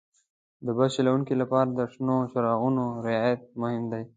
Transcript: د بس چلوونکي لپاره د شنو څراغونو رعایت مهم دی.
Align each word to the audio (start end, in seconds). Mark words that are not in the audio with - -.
د 0.65 0.67
بس 0.77 0.89
چلوونکي 0.97 1.33
لپاره 1.41 1.69
د 1.71 1.79
شنو 1.93 2.15
څراغونو 2.31 2.85
رعایت 3.07 3.41
مهم 3.61 3.83
دی. 3.91 4.03